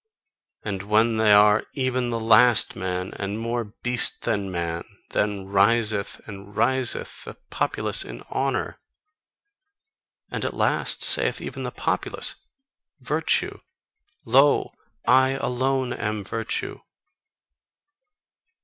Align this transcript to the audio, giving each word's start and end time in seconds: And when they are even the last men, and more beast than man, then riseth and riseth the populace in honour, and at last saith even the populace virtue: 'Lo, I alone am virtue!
And 0.63 0.81
when 0.81 1.17
they 1.17 1.31
are 1.31 1.63
even 1.73 2.09
the 2.09 2.19
last 2.19 2.75
men, 2.75 3.13
and 3.17 3.37
more 3.37 3.65
beast 3.65 4.23
than 4.23 4.49
man, 4.51 4.83
then 5.11 5.45
riseth 5.45 6.19
and 6.27 6.55
riseth 6.57 7.23
the 7.23 7.35
populace 7.51 8.03
in 8.03 8.21
honour, 8.31 8.79
and 10.31 10.43
at 10.43 10.55
last 10.55 11.03
saith 11.03 11.39
even 11.39 11.61
the 11.61 11.71
populace 11.71 12.33
virtue: 12.99 13.59
'Lo, 14.25 14.73
I 15.07 15.33
alone 15.39 15.93
am 15.93 16.23
virtue! 16.23 16.79